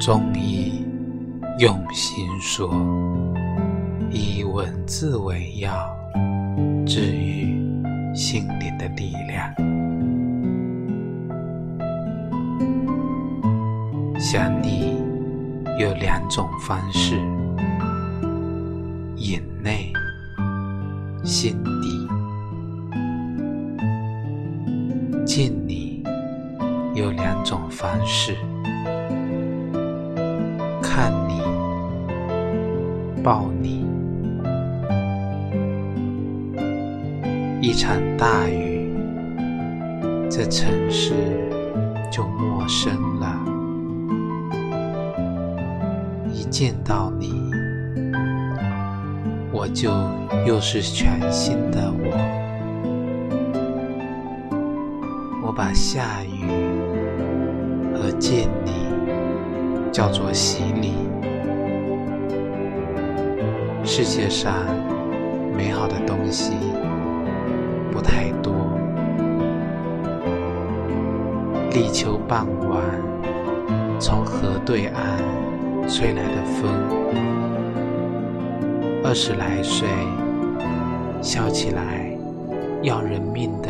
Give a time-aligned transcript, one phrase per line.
[0.00, 0.84] 中医
[1.58, 2.70] 用心说，
[4.12, 5.92] 以文字为药，
[6.86, 7.60] 治愈
[8.14, 9.52] 心灵的力量。
[14.20, 15.02] 想你
[15.80, 17.16] 有两种方式：
[19.16, 19.92] 眼内、
[21.24, 22.08] 心底；
[25.26, 26.04] 见你
[26.94, 28.36] 有两种方式。
[30.98, 31.40] 看你，
[33.22, 33.86] 抱你。
[37.62, 38.92] 一场大雨，
[40.28, 41.14] 这城市
[42.10, 43.38] 就陌生了。
[46.32, 47.32] 一见到你，
[49.52, 49.92] 我就
[50.44, 52.10] 又是全新的我。
[55.46, 56.44] 我把下雨
[57.94, 58.87] 和见你。
[59.98, 60.92] 叫做洗礼。
[63.84, 64.54] 世界上
[65.56, 66.52] 美好的东西
[67.90, 68.54] 不太多。
[71.72, 72.80] 立秋傍晚，
[73.98, 75.04] 从河对岸
[75.88, 76.70] 吹来的风，
[79.02, 79.88] 二十来岁，
[81.20, 82.08] 笑起来
[82.82, 83.68] 要人命的